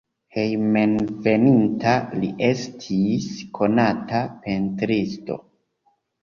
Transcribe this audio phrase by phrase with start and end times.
[0.35, 1.93] Hejmenveninta
[2.23, 3.27] li estis
[3.59, 5.39] konata pentristo.